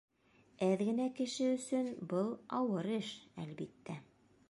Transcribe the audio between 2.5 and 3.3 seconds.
ауыр эш,